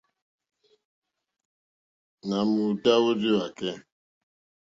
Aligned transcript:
Nà 2.27 2.37
m-ùtá 2.51 2.91
wórzíwàkɛ́. 3.03 3.73